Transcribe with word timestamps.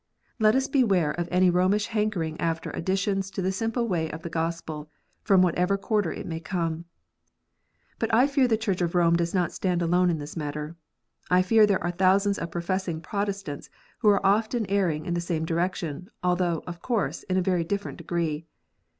Let 0.39 0.55
us 0.55 0.67
beware 0.67 1.11
of 1.11 1.27
any 1.29 1.51
Romish 1.51 1.85
hankering 1.85 2.41
after 2.41 2.71
additions 2.71 3.29
to 3.29 3.41
the 3.43 3.51
simple 3.51 3.87
way 3.87 4.09
of 4.09 4.23
the 4.23 4.31
Gospel, 4.31 4.89
from 5.21 5.43
whatever 5.43 5.77
quarter 5.77 6.11
it 6.11 6.25
may 6.25 6.39
come. 6.39 6.85
But 7.99 8.11
I 8.11 8.25
fear 8.25 8.47
the 8.47 8.57
Church 8.57 8.81
of 8.81 8.95
Rome 8.95 9.15
does 9.15 9.35
not 9.35 9.51
stand 9.51 9.79
alone 9.83 10.09
in 10.09 10.17
this 10.17 10.35
matter. 10.35 10.75
I 11.29 11.43
fear 11.43 11.67
there 11.67 11.83
are 11.83 11.91
thousands 11.91 12.39
of 12.39 12.49
professing 12.49 12.99
Protestants 12.99 13.69
who 13.99 14.09
are 14.09 14.25
often 14.25 14.65
erring 14.71 15.05
in 15.05 15.13
the 15.13 15.21
same 15.21 15.45
direction, 15.45 16.09
although, 16.23 16.63
of 16.65 16.81
course, 16.81 17.21
in 17.21 17.37
a 17.37 17.41
very 17.43 17.63
different 17.63 17.99
degree. 17.99 18.47